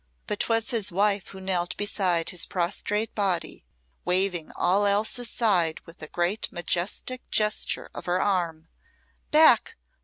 [0.25, 3.65] But 'twas his wife who knelt beside his prostrate body,
[4.03, 8.67] waving all else aside with a great majestic gesture of her arm.
[9.29, 9.75] "Back!